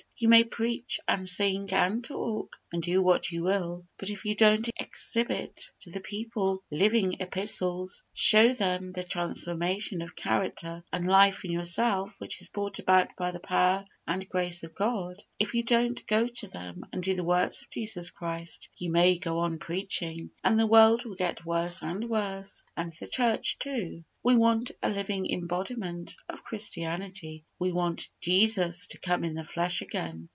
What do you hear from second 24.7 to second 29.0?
a living embodiment of Christianity. We want JESUS TO